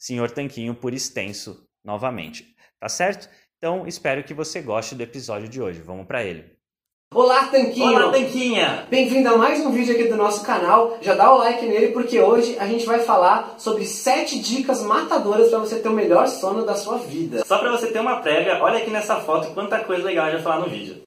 [0.00, 3.28] Senhor Tanquinho por extenso novamente, tá certo?
[3.58, 5.82] Então espero que você goste do episódio de hoje.
[5.82, 6.58] Vamos para ele.
[7.12, 7.88] Olá, Tanquinho!
[7.88, 8.86] Olá, Tanquinha!
[8.88, 10.96] Bem-vindo a mais um vídeo aqui do nosso canal.
[11.02, 15.50] Já dá o like nele porque hoje a gente vai falar sobre 7 dicas matadoras
[15.50, 17.44] para você ter o melhor sono da sua vida.
[17.44, 20.60] Só para você ter uma prévia, olha aqui nessa foto quanta coisa legal vai falar
[20.60, 21.02] no vídeo.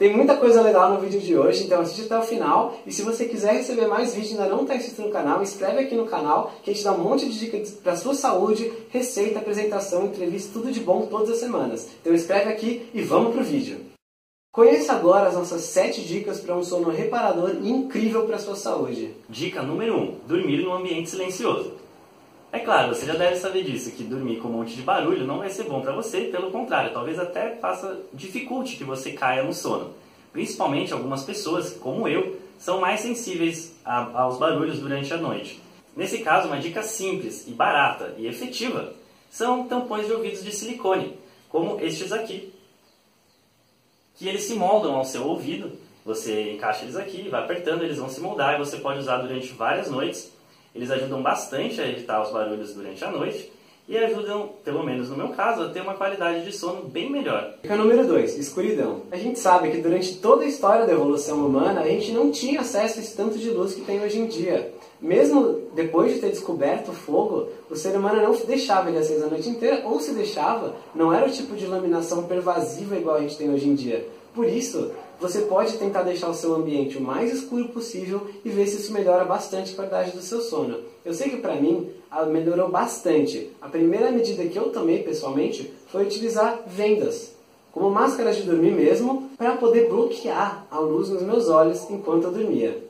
[0.00, 2.74] Tem muita coisa legal no vídeo de hoje, então assiste até o final.
[2.86, 5.80] E se você quiser receber mais vídeos e ainda não está inscrito no canal, inscreve
[5.80, 9.40] aqui no canal que a gente dá um monte de dicas para sua saúde, receita,
[9.40, 11.86] apresentação, entrevista, tudo de bom todas as semanas.
[12.00, 13.76] Então escreve aqui e vamos pro vídeo.
[14.50, 19.14] Conheça agora as nossas 7 dicas para um sono reparador incrível para sua saúde.
[19.28, 21.74] Dica número 1: um, dormir num ambiente silencioso.
[22.52, 25.38] É claro, você já deve saber disso, que dormir com um monte de barulho não
[25.38, 29.54] vai ser bom para você, pelo contrário, talvez até faça dificulte que você caia no
[29.54, 29.94] sono.
[30.32, 35.62] Principalmente algumas pessoas, como eu, são mais sensíveis a, aos barulhos durante a noite.
[35.96, 38.94] Nesse caso, uma dica simples e barata e efetiva
[39.30, 41.16] são tampões de ouvidos de silicone,
[41.48, 42.52] como estes aqui,
[44.16, 45.78] que eles se moldam ao seu ouvido.
[46.04, 49.52] Você encaixa eles aqui, vai apertando, eles vão se moldar e você pode usar durante
[49.52, 50.32] várias noites
[50.74, 53.52] eles ajudam bastante a evitar os barulhos durante a noite
[53.90, 57.54] e ajudam, pelo menos no meu caso, a ter uma qualidade de sono bem melhor.
[57.60, 59.02] Dica número 2, escuridão.
[59.10, 62.60] A gente sabe que durante toda a história da evolução humana, a gente não tinha
[62.60, 64.72] acesso a esse tanto de luz que tem hoje em dia.
[65.00, 69.28] Mesmo depois de ter descoberto o fogo, o ser humano não deixava ele aceso a
[69.28, 73.36] noite inteira, ou se deixava, não era o tipo de iluminação pervasiva igual a gente
[73.36, 74.06] tem hoje em dia.
[74.32, 78.66] Por isso, você pode tentar deixar o seu ambiente o mais escuro possível e ver
[78.66, 80.78] se isso melhora bastante a qualidade do seu sono.
[81.04, 81.90] Eu sei que para mim
[82.28, 83.50] melhorou bastante.
[83.60, 87.34] A primeira medida que eu tomei pessoalmente foi utilizar vendas,
[87.70, 92.32] como máscaras de dormir mesmo, para poder bloquear a luz nos meus olhos enquanto eu
[92.32, 92.82] dormia.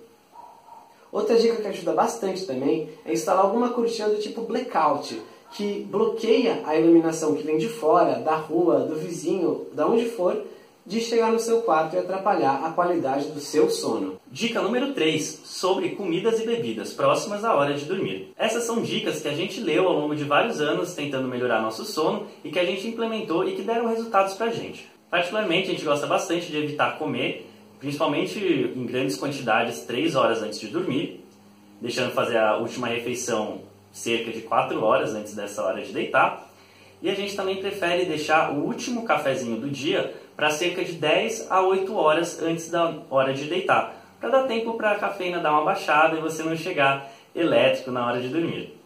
[1.11, 5.21] Outra dica que ajuda bastante também é instalar alguma cortina do tipo blackout,
[5.53, 10.41] que bloqueia a iluminação que vem de fora, da rua, do vizinho, da onde for,
[10.87, 14.21] de chegar no seu quarto e atrapalhar a qualidade do seu sono.
[14.31, 18.33] Dica número 3, sobre comidas e bebidas próximas à hora de dormir.
[18.37, 21.85] Essas são dicas que a gente leu ao longo de vários anos tentando melhorar nosso
[21.85, 24.89] sono e que a gente implementou e que deram resultados pra gente.
[25.11, 30.61] Particularmente, a gente gosta bastante de evitar comer, principalmente em grandes quantidades, 3 horas antes
[30.61, 31.25] de dormir,
[31.81, 36.50] deixando fazer a última refeição cerca de 4 horas antes dessa hora de deitar.
[37.03, 41.51] E a gente também prefere deixar o último cafezinho do dia para cerca de 10
[41.51, 45.53] a 8 horas antes da hora de deitar, para dar tempo para a cafeína dar
[45.53, 48.80] uma baixada e você não chegar elétrico na hora de dormir.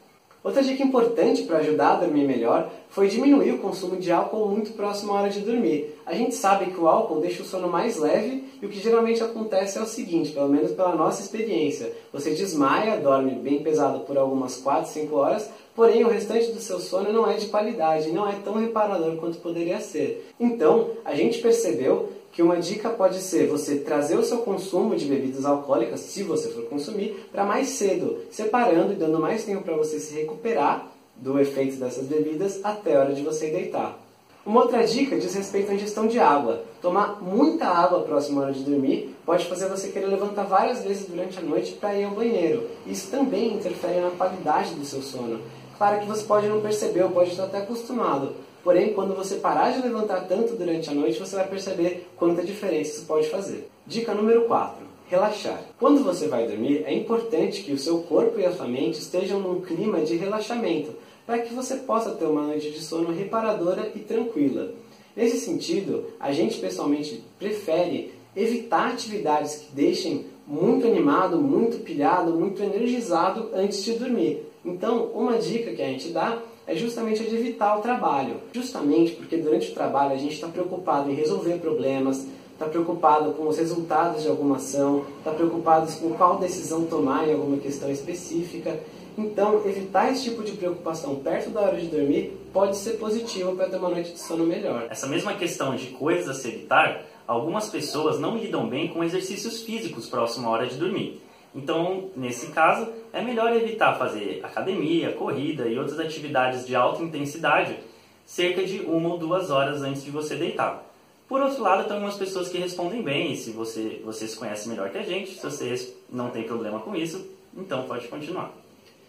[0.45, 4.75] Outra dica importante para ajudar a dormir melhor foi diminuir o consumo de álcool muito
[4.75, 5.99] próximo à hora de dormir.
[6.05, 9.23] A gente sabe que o álcool deixa o sono mais leve e o que geralmente
[9.23, 14.19] acontece é o seguinte, pelo menos pela nossa experiência: você desmaia, dorme bem pesado por
[14.19, 18.29] algumas 4, 5 horas, porém o restante do seu sono não é de qualidade, não
[18.29, 20.31] é tão reparador quanto poderia ser.
[20.39, 25.07] Então, a gente percebeu que uma dica pode ser você trazer o seu consumo de
[25.07, 29.77] bebidas alcoólicas, se você for consumir, para mais cedo, separando e dando mais tempo para
[29.77, 34.01] você se recuperar do efeito dessas bebidas até a hora de você deitar.
[34.45, 36.65] Uma outra dica diz respeito à ingestão de água.
[36.83, 41.07] Tomar muita água próximo à hora de dormir pode fazer você querer levantar várias vezes
[41.07, 42.69] durante a noite para ir ao banheiro.
[42.85, 45.41] Isso também interfere na qualidade do seu sono.
[45.79, 48.35] Claro que você pode não perceber ou pode estar até acostumado,
[48.65, 52.97] Porém, quando você parar de levantar tanto durante a noite, você vai perceber quanta diferença
[52.97, 53.69] isso pode fazer.
[53.87, 54.83] Dica número 4.
[55.07, 55.63] Relaxar.
[55.79, 59.39] Quando você vai dormir, é importante que o seu corpo e a sua mente estejam
[59.39, 60.95] num clima de relaxamento,
[61.27, 64.73] para que você possa ter uma noite de sono reparadora e tranquila.
[65.15, 72.63] Nesse sentido, a gente pessoalmente prefere evitar atividades que deixem muito animado, muito pilhado, muito
[72.63, 74.43] energizado antes de dormir.
[74.65, 78.37] Então, uma dica que a gente dá é justamente a de evitar o trabalho.
[78.53, 83.49] Justamente porque durante o trabalho a gente está preocupado em resolver problemas, está preocupado com
[83.49, 88.79] os resultados de alguma ação, está preocupado com qual decisão tomar em alguma questão específica.
[89.17, 93.69] Então, evitar esse tipo de preocupação perto da hora de dormir pode ser positivo para
[93.69, 94.89] ter uma noite de sono melhor.
[94.91, 99.63] Essa mesma questão de coisas a se evitar, algumas pessoas não lidam bem com exercícios
[99.63, 101.21] físicos próximo à hora de dormir.
[101.55, 107.79] Então, nesse caso, é melhor evitar fazer academia, corrida e outras atividades de alta intensidade
[108.27, 110.85] cerca de uma ou duas horas antes de você deitar.
[111.29, 114.69] Por outro lado, tem algumas pessoas que respondem bem, e se você, você se conhece
[114.69, 117.25] melhor que a gente, se você não tem problema com isso,
[117.57, 118.53] então pode continuar.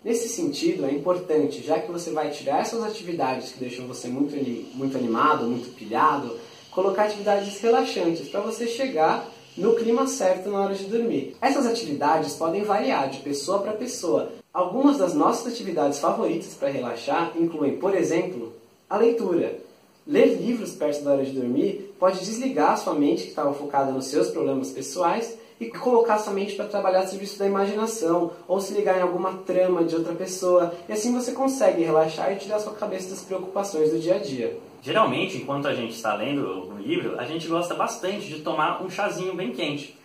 [0.03, 4.35] Nesse sentido, é importante, já que você vai tirar essas atividades que deixam você muito,
[4.75, 6.37] muito animado, muito pilhado,
[6.69, 9.27] colocar atividades relaxantes para você chegar
[9.57, 11.35] no clima certo na hora de dormir.
[11.41, 14.31] Essas atividades podem variar de pessoa para pessoa.
[14.53, 18.53] Algumas das nossas atividades favoritas para relaxar incluem, por exemplo,
[18.89, 19.59] a leitura.
[20.05, 23.91] Ler livros perto da hora de dormir pode desligar a sua mente que estava focada
[23.91, 28.59] nos seus problemas pessoais e colocar sua mente para trabalhar a serviço da imaginação ou
[28.59, 30.73] se ligar em alguma trama de outra pessoa.
[30.89, 34.57] E assim você consegue relaxar e tirar sua cabeça das preocupações do dia a dia.
[34.81, 38.89] Geralmente, enquanto a gente está lendo um livro, a gente gosta bastante de tomar um
[38.89, 39.97] chazinho bem quente.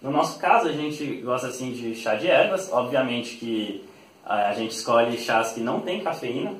[0.00, 2.72] No nosso caso, a gente gosta assim de chá de ervas.
[2.72, 3.84] Obviamente que
[4.24, 6.54] a gente escolhe chás que não tem cafeína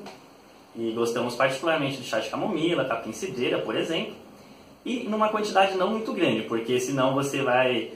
[0.75, 4.13] e gostamos particularmente de chá de camomila, capim cidreira, por exemplo.
[4.85, 7.91] E numa quantidade não muito grande, porque senão você vai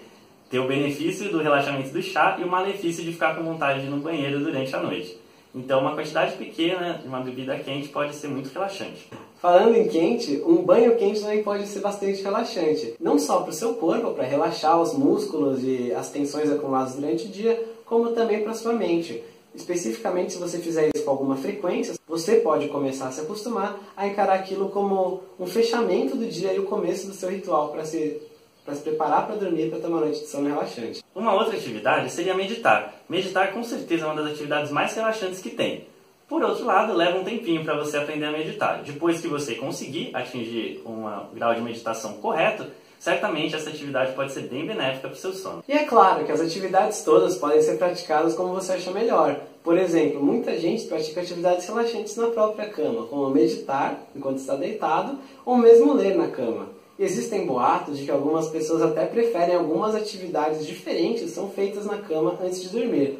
[0.52, 3.88] ter o benefício do relaxamento do chá e o malefício de ficar com vontade de
[3.88, 5.18] ir no banheiro durante a noite.
[5.56, 9.10] Então, uma quantidade pequena de uma bebida quente pode ser muito relaxante.
[9.42, 12.96] Falando em quente, um banho quente também pode ser bastante relaxante.
[13.00, 17.26] Não só para o seu corpo, para relaxar os músculos e as tensões acumuladas durante
[17.26, 19.24] o dia, como também para sua mente.
[19.56, 24.08] Especificamente, se você fizer isso com alguma frequência, você pode começar a se acostumar a
[24.08, 28.22] encarar aquilo como um fechamento do dia e o começo do seu ritual para se
[28.64, 31.04] para se preparar para dormir para ter uma noite de sono relaxante.
[31.16, 32.94] Uma outra atividade seria meditar.
[33.10, 35.88] Meditar com certeza é uma das atividades mais relaxantes que tem.
[36.32, 38.82] Por outro lado, leva um tempinho para você aprender a meditar.
[38.84, 41.04] Depois que você conseguir atingir um
[41.34, 42.66] grau de meditação correto,
[42.98, 45.62] certamente essa atividade pode ser bem benéfica para o seu sono.
[45.68, 49.42] E é claro que as atividades todas podem ser praticadas como você acha melhor.
[49.62, 55.20] Por exemplo, muita gente pratica atividades relaxantes na própria cama, como meditar enquanto está deitado,
[55.46, 56.70] ou mesmo ler na cama.
[57.02, 62.38] Existem boatos de que algumas pessoas até preferem algumas atividades diferentes são feitas na cama
[62.40, 63.18] antes de dormir.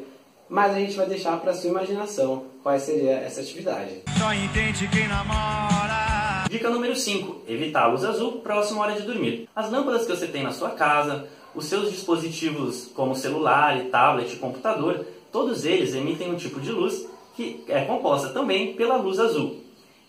[0.48, 4.02] Mas a gente vai deixar para sua imaginação qual seria essa atividade.
[4.16, 6.44] Só entende quem namora.
[6.48, 9.48] Dica número 5: evitar a luz azul próximo à hora de dormir.
[9.52, 15.04] As lâmpadas que você tem na sua casa, os seus dispositivos como celular, tablet, computador,
[15.32, 19.56] todos eles emitem um tipo de luz que é composta também pela luz azul.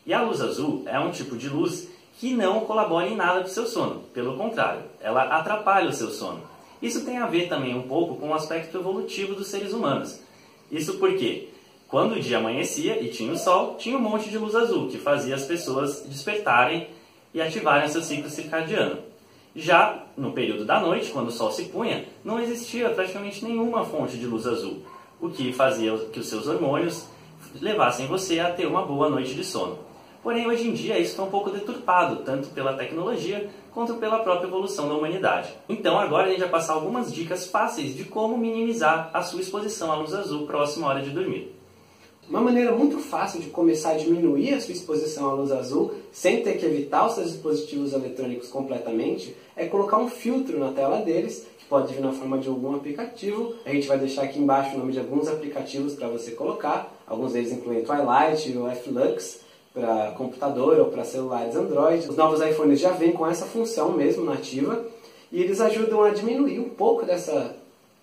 [0.05, 1.87] E a luz azul é um tipo de luz
[2.19, 4.04] que não colabora em nada para o seu sono.
[4.13, 6.42] Pelo contrário, ela atrapalha o seu sono.
[6.81, 10.19] Isso tem a ver também um pouco com o aspecto evolutivo dos seres humanos.
[10.71, 11.49] Isso porque,
[11.87, 14.97] quando o dia amanhecia e tinha o sol, tinha um monte de luz azul que
[14.97, 16.87] fazia as pessoas despertarem
[17.33, 18.97] e ativarem seu ciclo circadiano.
[19.56, 24.18] Já no período da noite, quando o sol se punha, não existia praticamente nenhuma fonte
[24.18, 24.80] de luz azul,
[25.21, 27.07] o que fazia que os seus hormônios
[27.61, 29.78] levassem você a ter uma boa noite de sono.
[30.23, 34.47] Porém, hoje em dia, isso está um pouco deturpado, tanto pela tecnologia quanto pela própria
[34.47, 35.53] evolução da humanidade.
[35.68, 39.92] Então, agora a gente vai passar algumas dicas fáceis de como minimizar a sua exposição
[39.92, 41.53] à luz azul próxima à hora de dormir.
[42.30, 46.42] Uma maneira muito fácil de começar a diminuir a sua exposição à luz azul, sem
[46.42, 51.45] ter que evitar os seus dispositivos eletrônicos completamente, é colocar um filtro na tela deles,
[51.59, 53.56] que pode vir na forma de algum aplicativo.
[53.65, 56.95] A gente vai deixar aqui embaixo o nome de alguns aplicativos para você colocar.
[57.06, 59.43] Alguns deles incluem Twilight ou Flux
[59.73, 62.07] para computador ou para celulares Android.
[62.07, 64.85] Os novos iPhones já vêm com essa função mesmo nativa
[65.31, 67.56] e eles ajudam a diminuir um pouco dessa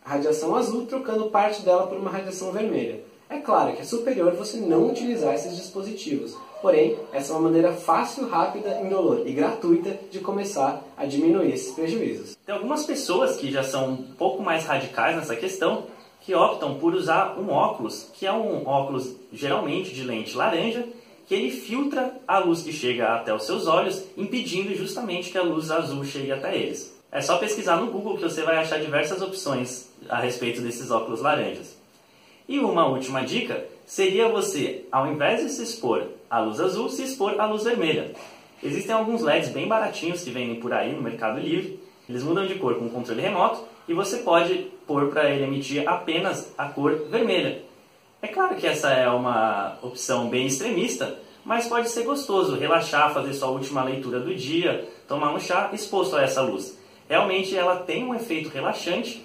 [0.03, 3.01] radiação azul, trocando parte dela por uma radiação vermelha.
[3.29, 7.73] É claro que é superior você não utilizar esses dispositivos, porém, essa é uma maneira
[7.73, 12.37] fácil, rápida, indolor e gratuita de começar a diminuir esses prejuízos.
[12.45, 15.85] Tem algumas pessoas que já são um pouco mais radicais nessa questão
[16.23, 20.85] que optam por usar um óculos, que é um óculos geralmente de lente laranja,
[21.31, 25.45] que ele filtra a luz que chega até os seus olhos, impedindo justamente que a
[25.45, 26.93] luz azul chegue até eles.
[27.13, 31.21] É só pesquisar no Google que você vai achar diversas opções a respeito desses óculos
[31.21, 31.79] laranjas.
[32.49, 37.05] E uma última dica seria você, ao invés de se expor à luz azul, se
[37.05, 38.11] expor à luz vermelha.
[38.61, 41.79] Existem alguns LEDs bem baratinhos que vendem por aí no Mercado Livre.
[42.09, 46.53] Eles mudam de cor com controle remoto e você pode pôr para ele emitir apenas
[46.59, 47.70] a cor vermelha.
[48.23, 53.33] É claro que essa é uma opção bem extremista, mas pode ser gostoso relaxar, fazer
[53.33, 56.79] sua última leitura do dia, tomar um chá exposto a essa luz.
[57.09, 59.25] Realmente ela tem um efeito relaxante,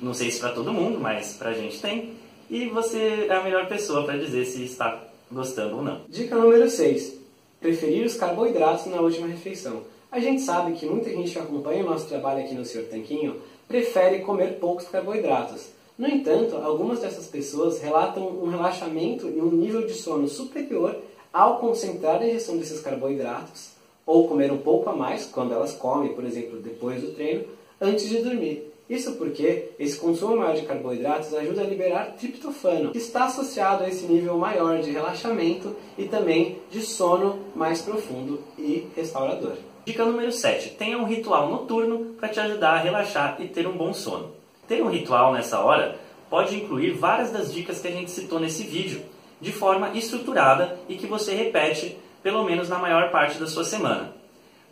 [0.00, 2.14] não sei se para todo mundo, mas para a gente tem,
[2.48, 6.00] e você é a melhor pessoa para dizer se está gostando ou não.
[6.08, 7.20] Dica número 6.
[7.60, 9.82] Preferir os carboidratos na última refeição.
[10.10, 12.88] A gente sabe que muita gente que acompanha o nosso trabalho aqui no Sr.
[12.90, 15.68] Tanquinho prefere comer poucos carboidratos.
[16.00, 20.96] No entanto, algumas dessas pessoas relatam um relaxamento e um nível de sono superior
[21.30, 23.72] ao concentrar a ingestão desses carboidratos
[24.06, 27.44] ou comer um pouco a mais quando elas comem, por exemplo, depois do treino,
[27.78, 28.72] antes de dormir.
[28.88, 33.88] Isso porque esse consumo maior de carboidratos ajuda a liberar triptofano, que está associado a
[33.88, 39.52] esse nível maior de relaxamento e também de sono mais profundo e restaurador.
[39.84, 40.76] Dica número 7.
[40.78, 44.39] Tenha um ritual noturno para te ajudar a relaxar e ter um bom sono.
[44.70, 45.96] Ter um ritual nessa hora
[46.30, 49.02] pode incluir várias das dicas que a gente citou nesse vídeo,
[49.40, 54.14] de forma estruturada e que você repete pelo menos na maior parte da sua semana.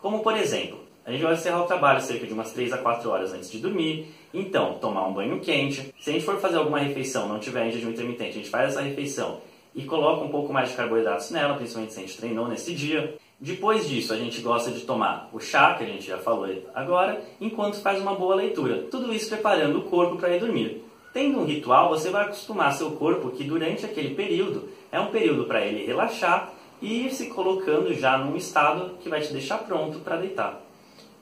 [0.01, 3.11] Como por exemplo, a gente vai encerrar o trabalho cerca de umas 3 a 4
[3.11, 4.15] horas antes de dormir.
[4.33, 5.93] Então, tomar um banho quente.
[5.99, 8.69] Se a gente for fazer alguma refeição, não tiver em jejum intermitente, a gente faz
[8.69, 9.41] essa refeição
[9.75, 13.17] e coloca um pouco mais de carboidratos nela, principalmente se a gente treinou nesse dia.
[13.41, 17.23] Depois disso, a gente gosta de tomar o chá, que a gente já falou agora,
[17.41, 18.89] enquanto faz uma boa leitura.
[18.91, 20.85] Tudo isso preparando o corpo para ir dormir.
[21.15, 25.45] Tendo um ritual, você vai acostumar seu corpo que durante aquele período é um período
[25.45, 26.53] para ele relaxar
[26.83, 30.61] e ir se colocando já num estado que vai te deixar pronto para deitar.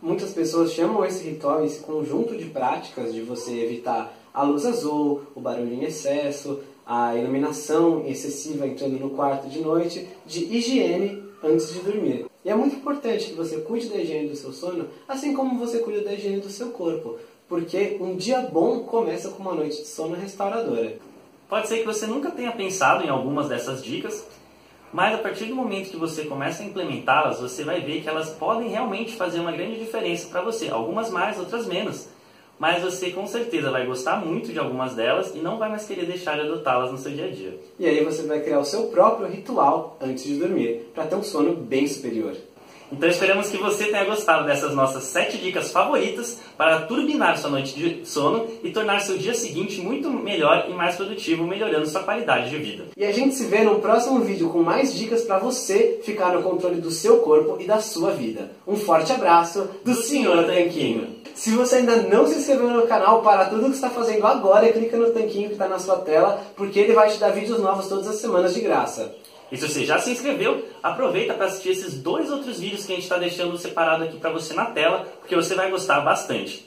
[0.01, 5.23] Muitas pessoas chamam esse ritual, esse conjunto de práticas de você evitar a luz azul,
[5.35, 11.73] o barulho em excesso, a iluminação excessiva entrando no quarto de noite, de higiene antes
[11.73, 12.27] de dormir.
[12.45, 15.81] E é muito importante que você cuide da higiene do seu sono, assim como você
[15.81, 19.89] cuida da higiene do seu corpo, porque um dia bom começa com uma noite de
[19.89, 20.97] sono restauradora.
[21.49, 24.27] Pode ser que você nunca tenha pensado em algumas dessas dicas,
[24.93, 28.31] mas a partir do momento que você começa a implementá-las, você vai ver que elas
[28.31, 30.69] podem realmente fazer uma grande diferença para você.
[30.69, 32.09] Algumas mais, outras menos.
[32.59, 36.07] Mas você com certeza vai gostar muito de algumas delas e não vai mais querer
[36.07, 37.59] deixar de adotá-las no seu dia a dia.
[37.79, 41.23] E aí você vai criar o seu próprio ritual antes de dormir, para ter um
[41.23, 42.35] sono bem superior.
[42.91, 47.75] Então esperamos que você tenha gostado dessas nossas 7 dicas favoritas para turbinar sua noite
[47.75, 52.51] de sono e tornar seu dia seguinte muito melhor e mais produtivo, melhorando sua qualidade
[52.51, 52.85] de vida.
[52.97, 56.43] E a gente se vê no próximo vídeo com mais dicas para você ficar no
[56.43, 58.53] controle do seu corpo e da sua vida.
[58.67, 60.47] Um forte abraço do, Sr.
[60.47, 61.17] Tanquinho.
[61.35, 64.73] Se você ainda não se inscreveu no canal, para tudo que está fazendo agora e
[64.73, 67.89] clica no tanquinho que está na sua tela, porque ele vai te dar vídeos novos
[67.89, 69.15] todas as semanas de graça.
[69.51, 72.97] E se você já se inscreveu, aproveita para assistir esses dois outros vídeos que a
[72.97, 76.67] gente está deixando separado aqui para você na tela, porque você vai gostar bastante.